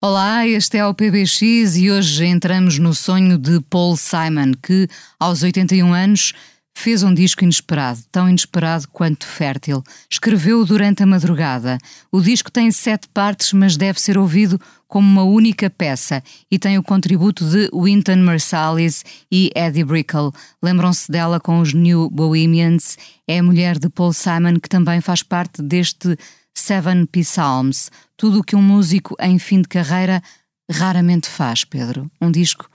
[0.00, 4.86] Olá, este é o PBX e hoje entramos no sonho de Paul Simon, que,
[5.18, 6.32] aos 81 anos,
[6.72, 9.82] fez um disco inesperado, tão inesperado quanto fértil.
[10.08, 11.78] Escreveu durante a madrugada.
[12.12, 16.78] O disco tem sete partes, mas deve ser ouvido como uma única peça e tem
[16.78, 20.32] o contributo de Wynton Marsalis e Eddie Brickell.
[20.62, 22.96] Lembram-se dela com os New Bohemians?
[23.26, 26.16] É a mulher de Paul Simon que também faz parte deste
[26.58, 30.22] Seven Psalms, tudo o que um músico em fim de carreira
[30.70, 32.10] raramente faz, Pedro.
[32.20, 32.68] Um disco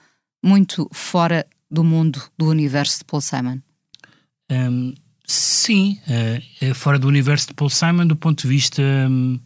[0.44, 3.60] muito fora do mundo, do universo de Paul Simon.
[4.52, 4.94] Um,
[5.26, 9.40] sim, uh, é fora do universo de Paul Simon do ponto de vista um,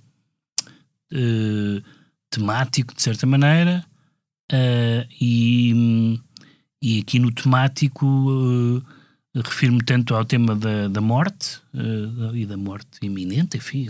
[1.13, 1.83] uh,
[2.29, 3.85] temático, de certa maneira,
[4.51, 6.19] uh, e,
[6.81, 8.83] e aqui no temático
[9.35, 11.61] refiro-me tanto ao tema da, da morte
[12.33, 13.87] e da morte iminente, enfim,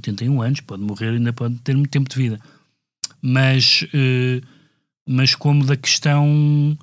[0.00, 2.40] 81 anos, pode morrer, ainda pode ter muito tempo de vida.
[3.22, 4.46] Mas, uh,
[5.06, 6.76] mas como da questão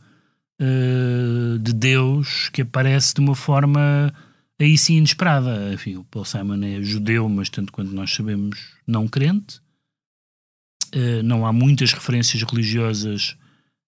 [0.62, 4.14] uh, de Deus que aparece de uma forma
[4.60, 5.74] aí sim inesperada.
[5.74, 9.60] Enfim, o Paul Simon é judeu, mas tanto quanto nós sabemos, não crente.
[10.96, 13.36] Uh, não há muitas referências religiosas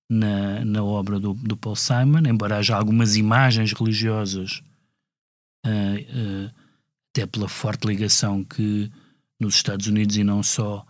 [0.10, 4.64] na, na obra do, do Paul Simon, embora haja algumas imagens religiosas,
[7.12, 8.92] até pela forte ligação que
[9.40, 10.86] nos Estados Unidos e não só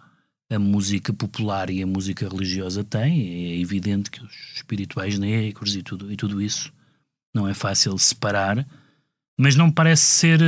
[0.51, 3.51] a música popular e a música religiosa tem.
[3.51, 6.73] É evidente que os espirituais negros e tudo, e tudo isso
[7.33, 8.65] não é fácil separar,
[9.39, 10.39] mas não parece ser.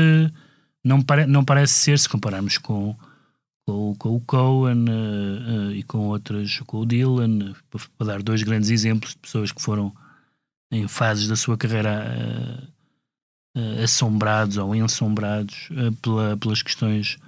[0.84, 2.98] Não, pare, não parece ser, se compararmos com,
[3.68, 8.24] com, com o Cohen uh, uh, e com outras, com o Dylan, para, para, dar
[8.24, 9.94] dois grandes exemplos de pessoas que foram
[10.72, 12.68] em fases da sua carreira
[13.56, 15.70] uh, assombrados ou ensombrados
[16.02, 17.20] pela, pelas questões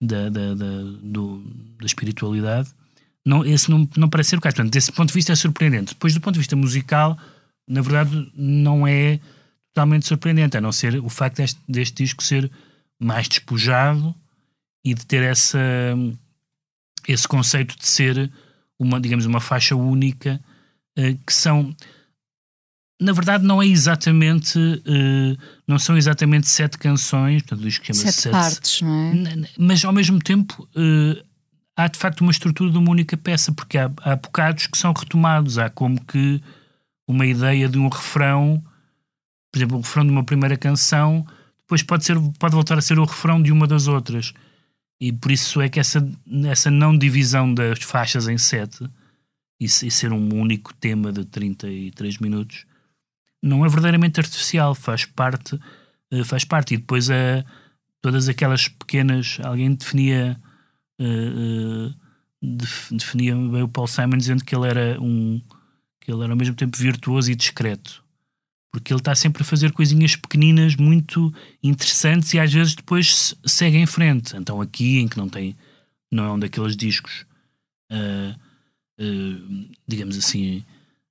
[0.00, 1.42] da, da, da, do,
[1.78, 2.68] da espiritualidade,
[3.24, 4.54] não, esse não, não parece ser o caso.
[4.54, 5.94] Portanto, desse ponto de vista é surpreendente.
[5.94, 7.18] Depois, do ponto de vista musical,
[7.68, 9.18] na verdade, não é
[9.74, 12.50] totalmente surpreendente, a não ser o facto deste, deste disco ser
[13.00, 14.14] mais despojado
[14.84, 15.58] e de ter essa,
[17.06, 18.30] esse conceito de ser
[18.78, 20.40] uma, digamos, uma faixa única,
[20.96, 21.74] uh, que são
[23.00, 28.22] na verdade não é exatamente uh, não são exatamente sete canções portanto o chama-se sete,
[28.22, 29.48] sete partes não é?
[29.58, 31.24] mas ao mesmo tempo uh,
[31.76, 34.92] há de facto uma estrutura de uma única peça porque há, há bocados que são
[34.92, 36.40] retomados há como que
[37.06, 38.62] uma ideia de um refrão
[39.52, 41.26] por exemplo o refrão de uma primeira canção
[41.60, 44.32] depois pode ser pode voltar a ser o refrão de uma das outras
[44.98, 46.06] e por isso é que essa
[46.46, 48.88] essa não divisão das faixas em sete
[49.60, 52.64] e, e ser um único tema de 33 minutos
[53.46, 55.58] não é verdadeiramente artificial, faz parte,
[56.10, 56.74] eh, faz parte.
[56.74, 57.44] E depois a,
[58.00, 59.38] todas aquelas pequenas.
[59.42, 60.36] Alguém definia.
[61.00, 61.94] Uh,
[62.90, 65.40] definia bem o Paul Simon dizendo que ele era um.
[66.00, 68.04] que ele era ao mesmo tempo virtuoso e discreto.
[68.70, 71.32] Porque ele está sempre a fazer coisinhas pequeninas muito
[71.62, 74.36] interessantes e às vezes depois segue em frente.
[74.36, 75.56] Então aqui, em que não tem.
[76.10, 77.24] não é um daqueles discos.
[77.90, 78.34] Uh,
[79.00, 80.64] uh, digamos assim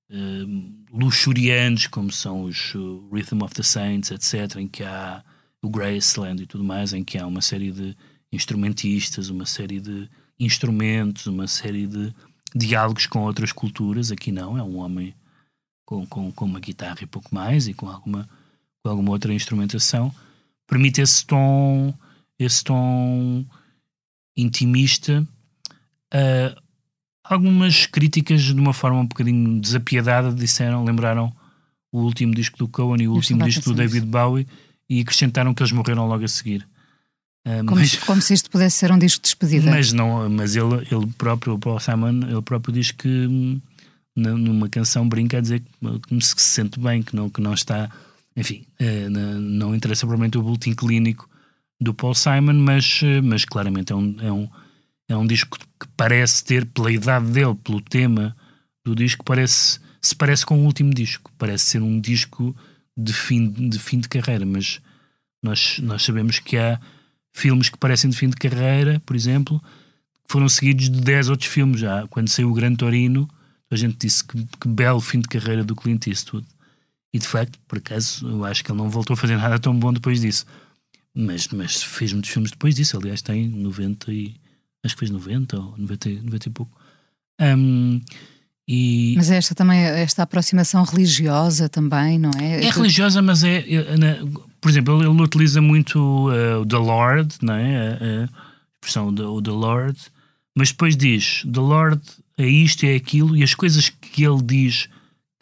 [0.09, 5.23] uh, luxuriantes, como são os uh, Rhythm of the Saints, etc., em que há
[5.61, 7.95] o Graceland e tudo mais, em que há uma série de
[8.31, 12.13] instrumentistas, uma série de instrumentos, uma série de
[12.53, 14.11] diálogos com outras culturas.
[14.11, 15.13] Aqui não, é um homem
[15.85, 18.27] com, com, com uma guitarra e pouco mais e com alguma,
[18.83, 20.13] com alguma outra instrumentação.
[20.67, 21.93] Permite esse tom,
[22.39, 23.45] esse tom
[24.35, 25.25] intimista.
[26.13, 26.64] Uh,
[27.27, 31.33] Algumas críticas, de uma forma um bocadinho desapiedada, disseram, lembraram
[31.91, 34.47] o último disco do Cohen e o último disco do David Bowie
[34.89, 36.67] e acrescentaram que eles morreram logo a seguir.
[37.47, 39.69] Uh, como, mas, como, se isto pudesse ser um disco de despedida.
[39.71, 43.61] Mas não, mas ele, ele próprio, o Paul Simon, ele próprio diz que hum,
[44.15, 47.89] numa canção brinca a dizer que, se sente bem, que não, que não está,
[48.35, 51.29] enfim, uh, não interessa provavelmente o boletim clínico
[51.79, 54.49] do Paul Simon, mas, uh, mas claramente é um, é um
[55.07, 58.35] é um disco que parece ter, pela idade dele, pelo tema
[58.83, 61.31] do disco, parece, se parece com o último disco.
[61.37, 62.55] Parece ser um disco
[62.97, 64.79] de fim de, fim de carreira, mas
[65.43, 66.79] nós, nós sabemos que há
[67.33, 71.49] filmes que parecem de fim de carreira, por exemplo, que foram seguidos de 10 outros
[71.49, 72.07] filmes já.
[72.07, 73.29] Quando saiu o Gran Torino,
[73.69, 76.47] a gente disse que, que belo fim de carreira do Clint Eastwood.
[77.13, 79.77] E de facto, por acaso, eu acho que ele não voltou a fazer nada tão
[79.77, 80.45] bom depois disso.
[81.13, 82.97] Mas, mas fez muitos filmes depois disso.
[82.97, 84.35] Aliás, tem 90 e.
[84.85, 86.71] Acho que fez 90 ou 90, 90 e pouco.
[87.41, 88.01] Um,
[88.67, 92.63] e Mas esta também, esta aproximação religiosa também, não é?
[92.63, 93.57] é religiosa, mas é.
[93.57, 94.19] é,
[94.61, 95.99] por exemplo, ele, utiliza muito
[96.29, 98.27] uh, o The Lord, não é?
[98.27, 98.29] A,
[98.85, 99.99] expressão do o The Lord,
[100.55, 102.01] mas depois diz: The Lord
[102.37, 104.87] é isto, é aquilo, e as coisas que ele diz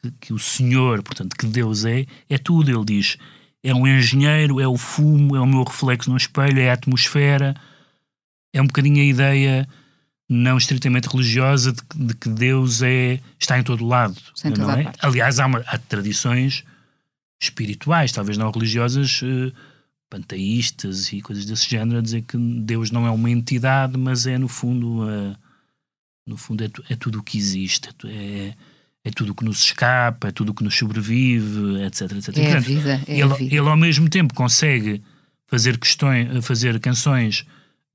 [0.02, 2.72] que, que o Senhor, portanto, que Deus é, é tudo.
[2.72, 3.18] Ele diz:
[3.64, 7.56] é um engenheiro, é o fumo, é o meu reflexo no espelho, é a atmosfera.
[8.54, 9.68] É um bocadinho a ideia
[10.30, 14.16] não estritamente religiosa de, que- de que Deus é, está em todo lado.
[14.46, 14.84] Em não a é?
[14.84, 15.00] parte.
[15.02, 16.64] Aliás, há, uma- há tradições
[17.42, 19.52] espirituais, talvez não religiosas, eh,
[20.10, 24.38] panteístas e coisas desse género, a dizer que Deus não é uma entidade, mas é
[24.38, 25.36] no fundo, eh,
[26.28, 28.54] no fundo é, é tudo o que existe, é é,
[29.06, 32.02] é tudo o que nos escapa, é tudo o que nos sobrevive, etc.
[32.14, 32.38] etc.
[32.38, 33.56] É a portanto, vida, é a ele, vida.
[33.56, 35.02] ele ao mesmo tempo consegue
[35.48, 37.46] fazer questões, fazer canções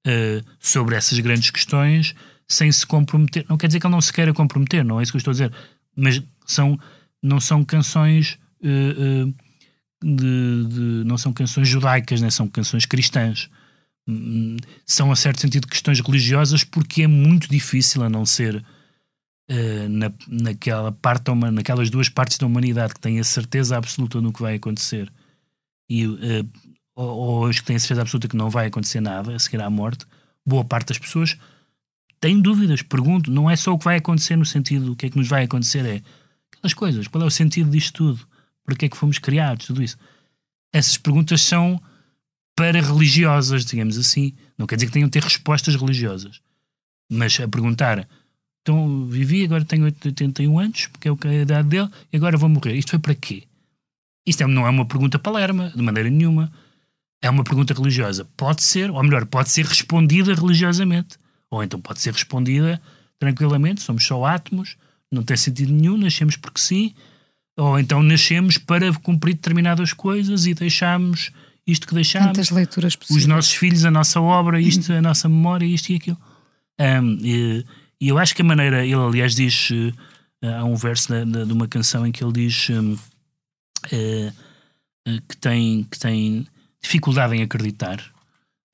[0.08, 2.14] eh, sobre essas grandes questões
[2.48, 3.44] sem se comprometer.
[3.48, 5.32] Não quer dizer que ele não se queira comprometer, não é isso que eu estou
[5.32, 5.52] a dizer.
[5.94, 6.78] Mas são,
[7.22, 9.26] não são canções eh,
[10.02, 12.30] de, de- não são canções judaicas, né?
[12.30, 13.50] são canções cristãs.
[14.08, 14.56] Hum,
[14.86, 18.64] São, a certo sentido, questões religiosas porque é muito difícil a não ser
[19.50, 23.76] eh, na, naquela parte da huma- naquelas duas partes da humanidade que têm a certeza
[23.76, 25.12] absoluta no que vai acontecer
[25.90, 26.44] e eh,
[26.98, 29.60] ou, ou os que têm a certeza absoluta que não vai acontecer nada a seguir
[29.60, 30.04] à morte,
[30.44, 31.36] boa parte das pessoas
[32.20, 35.10] tem dúvidas, pergunto, não é só o que vai acontecer no sentido do que é
[35.10, 36.02] que nos vai acontecer, é
[36.52, 38.26] aquelas coisas, qual é o sentido disto tudo?
[38.64, 39.66] Para que é que fomos criados?
[39.66, 39.96] Tudo isso.
[40.72, 41.80] Essas perguntas são
[42.56, 44.34] para religiosas, digamos assim.
[44.58, 46.40] Não quer dizer que tenham de ter respostas religiosas.
[47.10, 48.06] Mas a perguntar,
[48.60, 52.36] então vivi, agora tenho 81 anos, porque é o é a idade dele, e agora
[52.36, 52.74] vou morrer.
[52.74, 53.44] Isto foi para quê?
[54.26, 56.52] Isto é- não é uma pergunta palerma, de maneira nenhuma.
[57.22, 58.26] É uma pergunta religiosa.
[58.36, 61.16] Pode ser, ou melhor, pode ser respondida religiosamente.
[61.50, 62.80] Ou então pode ser respondida
[63.18, 63.80] tranquilamente.
[63.80, 64.76] Somos só átomos,
[65.10, 66.94] não tem sentido nenhum, nascemos porque sim.
[67.58, 71.32] Ou então nascemos para cumprir determinadas coisas e deixamos
[71.66, 72.28] isto que deixamos.
[72.28, 73.24] Tantas leituras possíveis.
[73.24, 76.18] Os nossos filhos, a nossa obra, isto, a nossa memória, isto e aquilo.
[76.80, 77.66] Um, e,
[78.00, 79.70] e eu acho que a maneira, ele aliás diz,
[80.42, 82.96] eh, há um verso da- da- de uma canção em que ele diz um,
[83.90, 84.32] eh,
[85.06, 86.46] eh, que, tem, que tem
[86.82, 87.98] dificuldade em acreditar.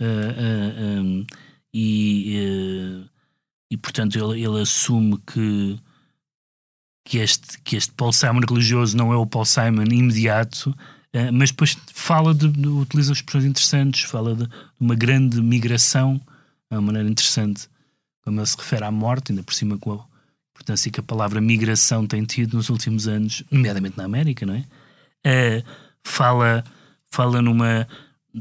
[0.00, 1.26] Eh, eh, um,
[1.72, 3.08] e, eh,
[3.70, 5.78] e portanto ele, ele assume que,
[7.06, 10.74] que, este, que este Paul Simon religioso não é o Paul Simon imediato,
[11.12, 16.16] eh, mas depois fala de, de- utiliza expressões interessantes, fala de, de uma grande migração,
[16.70, 17.68] de uma maneira interessante,
[18.24, 20.04] como ele se refere à morte, ainda por cima com a
[20.54, 24.64] importância que a palavra migração tem tido nos últimos anos, nomeadamente na América, não é?
[25.24, 25.62] Eh,
[26.04, 26.64] fala,
[27.14, 27.86] fala numa.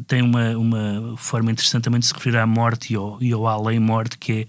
[0.08, 3.48] tem uma, uma forma interessante também de se referir à morte e ao, e ao
[3.48, 4.48] além-morte, que é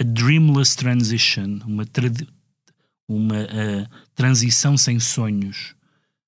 [0.00, 1.84] a dreamless transition, uma,
[3.06, 5.74] uma eh, transição sem sonhos.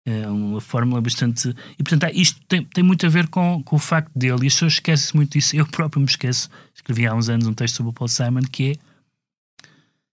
[0.05, 1.55] É uma fórmula bastante.
[1.79, 4.55] E portanto, isto tem, tem muito a ver com, com o facto dele, e as
[4.55, 5.57] pessoas esquecem muito disso.
[5.57, 6.51] Eu próprio me esqueço.
[6.75, 8.77] Escrevi há uns anos um texto sobre o Paul Simon que é.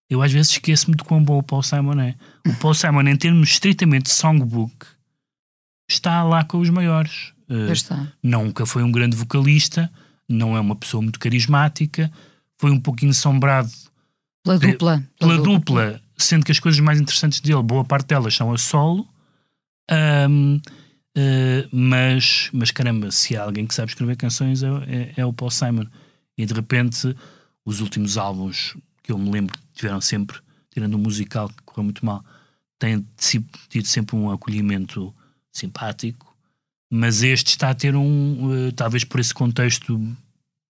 [0.10, 2.16] Eu às vezes esqueço-me de quão bom o Paul Simon é.
[2.48, 4.88] O Paul Simon, em termos estritamente songbook,
[6.00, 7.34] está lá com os maiores.
[7.50, 8.08] Eh, está.
[8.22, 9.90] nunca foi um grande vocalista,
[10.28, 12.12] não é uma pessoa muito carismática,
[12.58, 13.70] foi um pouquinho assombrado
[14.44, 15.04] Pela dupla.
[15.20, 19.08] pela dupla, sendo que as coisas mais interessantes dele, boa parte delas são a solo.
[19.90, 20.60] Ahm,
[21.16, 25.34] eh, mas, mas caramba, se há alguém que sabe escrever canções é, é- é o
[25.34, 25.86] Paul Simon.
[26.38, 27.16] E de repente,
[27.66, 30.38] os últimos álbuns que eu me lembro que tiveram sempre,
[30.72, 32.24] tirando o musical que correu muito mal,
[32.78, 33.04] têm
[33.68, 35.14] tido sempre um acolhimento
[35.54, 36.28] simpático.
[36.92, 40.02] Mas este está a ter um, eh, talvez por esse contexto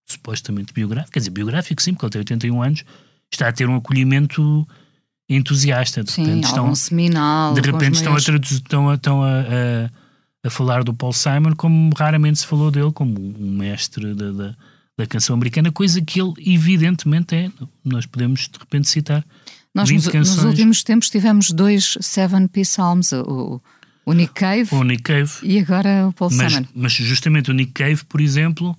[0.08, 2.84] supostamente biográfico, quer dizer, biográfico sim, porque ele tem 81 anos,
[3.32, 4.66] está a ter um acolhimento
[5.28, 6.02] entusiasta.
[6.02, 7.54] De Sim, repente estão, seminal.
[7.54, 9.90] de repente estão, a, maiores- traduzir- estão, a, estão a, a,
[10.46, 14.56] a falar do Paul Simon como raramente se falou dele, como um mestre da, da,
[14.98, 17.50] da canção americana, coisa que ele evidentemente é.
[17.84, 19.24] Nós podemos de repente citar
[19.74, 23.60] Nós 20 nos, nos últimos tempos tivemos dois Seven Piece Albums, o,
[24.10, 26.66] o Nick Cave o Nick Cave, e agora o Paul mas, Simon.
[26.74, 28.76] mas justamente o Nick Cave, por exemplo,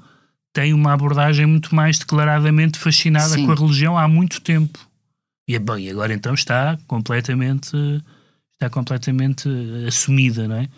[0.53, 3.45] tem uma abordagem muito mais declaradamente fascinada Sim.
[3.45, 4.79] com a religião há muito tempo.
[5.47, 7.75] E, é bom, e agora então está completamente
[8.53, 10.69] está completamente eh, assumida, não é?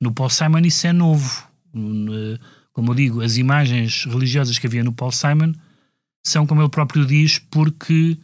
[0.00, 1.46] No Paul Simon isso é novo.
[1.72, 2.38] No-
[2.72, 5.52] Como eu digo, as imagens religiosas que havia no Paul Simon
[6.24, 8.16] são, como ele próprio diz, porque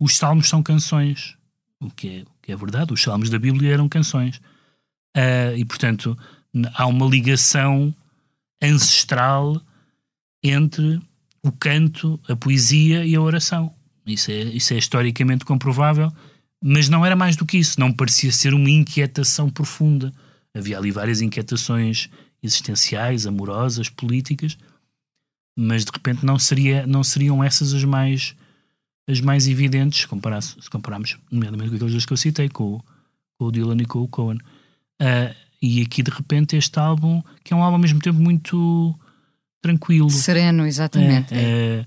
[0.00, 1.36] os salmos são canções.
[1.80, 2.92] o que é, o que é verdade.
[2.92, 4.40] Os salmos da Bíblia eram canções.
[5.16, 6.16] Uh, e, portanto,
[6.74, 7.94] há uma ligação
[8.62, 9.60] ancestral
[10.42, 11.00] entre
[11.42, 13.72] o canto, a poesia e a oração.
[14.06, 16.12] Isso é, isso é historicamente comprovável,
[16.62, 17.78] mas não era mais do que isso.
[17.78, 20.12] Não parecia ser uma inquietação profunda.
[20.54, 22.08] Havia ali várias inquietações
[22.42, 24.56] existenciais, amorosas, políticas,
[25.56, 28.34] mas de repente não, seria, não seriam essas as mais
[29.08, 32.80] as mais evidentes, se compararmos, nomeadamente com aqueles dois que eu citei, com,
[33.36, 34.38] com o Dylan e com o Cohen.
[35.02, 38.94] Uh, e aqui de repente este álbum, que é um álbum ao mesmo tempo muito
[39.60, 40.10] tranquilo.
[40.10, 41.34] Sereno, exatamente.
[41.34, 41.38] É,
[41.80, 41.86] é,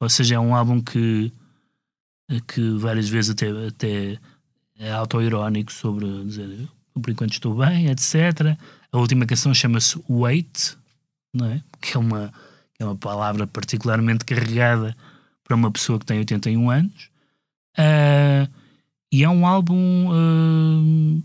[0.00, 1.32] ou seja, é um álbum que,
[2.48, 4.18] que várias vezes até, até
[4.78, 6.68] é autoirónico sobre dizer
[7.00, 8.56] por enquanto estou bem, etc.
[8.92, 10.76] A última canção chama-se Wait,
[11.32, 11.60] não é?
[11.80, 12.32] que é uma,
[12.78, 14.96] é uma palavra particularmente carregada
[15.42, 17.10] para uma pessoa que tem 81 anos.
[17.76, 18.48] Uh,
[19.10, 21.22] e é um álbum, uh,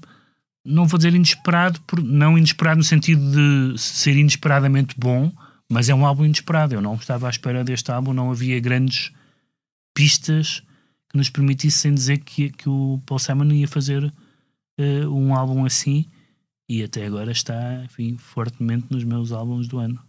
[0.70, 5.32] não vou dizer inesperado, por, não inesperado no sentido de ser inesperadamente bom,
[5.68, 6.76] mas é um álbum inesperado.
[6.76, 9.12] Eu não estava à espera deste álbum, não havia grandes
[9.94, 10.64] pistas
[11.10, 16.06] que nos permitissem dizer que, que o Paul Simon ia fazer uh, um álbum assim
[16.70, 20.00] e até agora está enfim, fortemente nos meus álbuns do ano.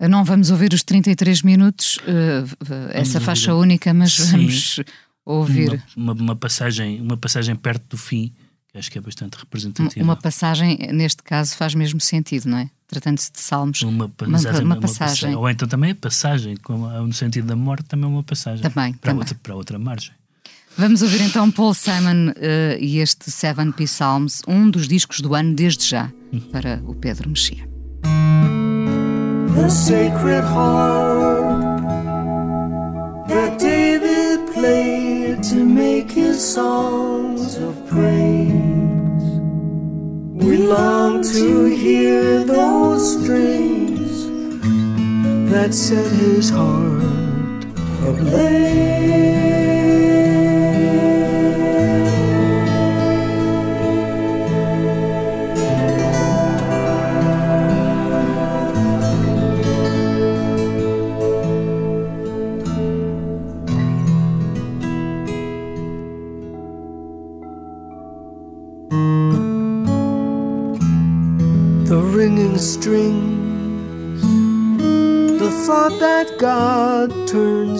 [0.00, 4.80] Não vamos ouvir os 33 minutos, uh, essa faixa única, mas Sim, vamos
[5.24, 5.82] ouvir.
[5.96, 8.32] Uma, uma, uma, passagem, uma passagem perto do fim,
[8.74, 10.04] que acho que é bastante representativa.
[10.04, 12.68] Uma passagem, neste caso, faz mesmo sentido, não é?
[12.88, 13.80] Tratando-se de salmos.
[13.82, 15.34] Uma, uma, uma passagem.
[15.36, 18.62] Ou então também a passagem, como, no sentido da morte, também é uma passagem.
[18.62, 18.92] Também.
[18.94, 19.20] Para, também.
[19.20, 20.12] Outra, para outra margem.
[20.76, 25.32] Vamos ouvir então Paul Simon uh, e este Seven P Psalms, um dos discos do
[25.36, 26.40] ano desde já, hum.
[26.40, 27.72] para o Pedro Mexia.
[29.54, 31.78] the sacred harp
[33.28, 38.63] that David played to make his songs of praise.
[40.34, 44.26] We long to hear those strings
[45.48, 47.64] that set his heart
[48.02, 49.63] ablaze.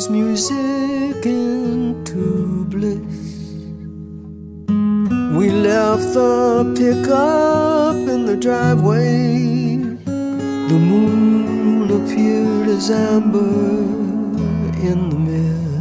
[0.08, 3.24] Music into bliss.
[5.36, 9.76] We left the pickup in the driveway.
[10.68, 13.38] The moon appeared as amber
[14.88, 15.73] in the puff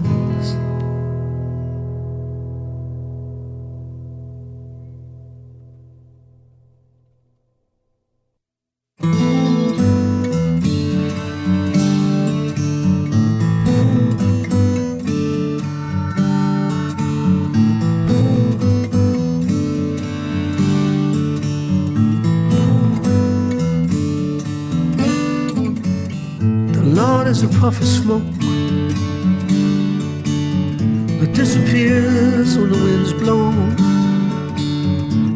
[31.44, 33.52] disappears when the winds blow.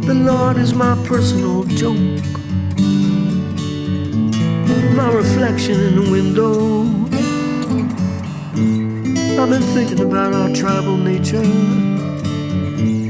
[0.07, 2.23] The Lord is my personal joke,
[4.95, 6.83] my reflection in the window.
[9.37, 11.43] I've been thinking about our tribal nature,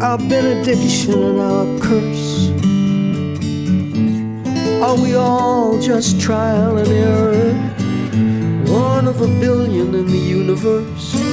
[0.04, 2.50] our benediction and our curse.
[4.82, 7.68] Are we all just trial and error?
[8.68, 11.27] one of a billion in the universe.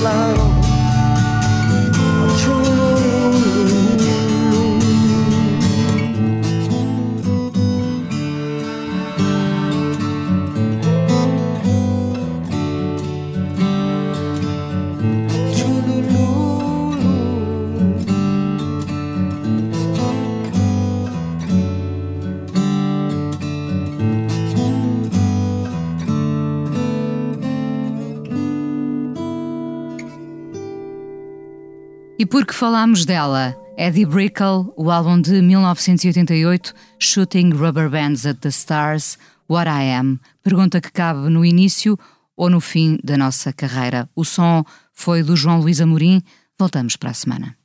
[0.00, 0.59] slow.
[32.20, 38.50] E porque falámos dela, Eddie Brickell, o álbum de 1988, Shooting Rubber Bands at the
[38.50, 39.16] Stars,
[39.48, 41.98] What I Am, pergunta que cabe no início
[42.36, 44.06] ou no fim da nossa carreira.
[44.14, 44.62] O som
[44.92, 46.20] foi do João Luís Amorim.
[46.58, 47.56] Voltamos para a semana.